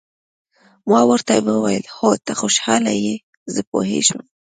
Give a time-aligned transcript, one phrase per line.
[0.89, 3.15] ما ورته وویل: هو، ته خوشاله یې،
[3.53, 4.19] زه پوهېږم.